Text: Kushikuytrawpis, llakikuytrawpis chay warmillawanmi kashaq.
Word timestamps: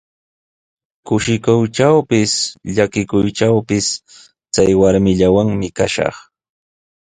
Kushikuytrawpis, 1.07 2.33
llakikuytrawpis 2.75 3.85
chay 4.53 4.71
warmillawanmi 4.81 5.67
kashaq. 5.77 6.15